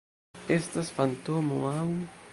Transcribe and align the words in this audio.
Estas 0.55 0.89
fantomo 0.97 1.63
aŭ... 1.77 1.87